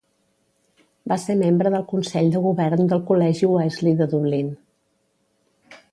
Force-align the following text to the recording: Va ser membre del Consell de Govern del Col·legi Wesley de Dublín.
Va 1.11 1.17
ser 1.23 1.35
membre 1.41 1.71
del 1.75 1.85
Consell 1.91 2.31
de 2.37 2.41
Govern 2.47 2.89
del 2.95 3.03
Col·legi 3.11 3.53
Wesley 3.53 4.01
de 4.03 4.09
Dublín. 4.15 4.51